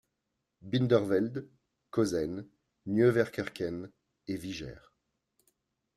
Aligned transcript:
Binderveld, 0.69 1.35
Kozen, 1.93 2.33
Nieuwerkerken 2.85 3.79
et 4.31 4.41
Wijer. 4.41 4.81